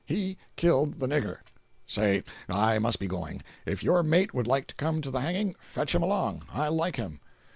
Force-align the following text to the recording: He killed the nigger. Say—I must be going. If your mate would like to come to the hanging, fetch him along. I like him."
He 0.03 0.39
killed 0.55 0.97
the 0.97 1.05
nigger. 1.05 1.37
Say—I 1.85 2.79
must 2.79 2.97
be 2.97 3.05
going. 3.05 3.43
If 3.67 3.83
your 3.83 4.01
mate 4.01 4.33
would 4.33 4.47
like 4.47 4.65
to 4.65 4.73
come 4.75 4.99
to 5.03 5.11
the 5.11 5.21
hanging, 5.21 5.53
fetch 5.61 5.93
him 5.93 6.01
along. 6.01 6.41
I 6.51 6.69
like 6.69 6.95
him." 6.95 7.19